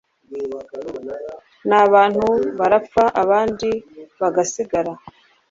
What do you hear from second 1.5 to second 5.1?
n'abantu barapfa abandi bagasigara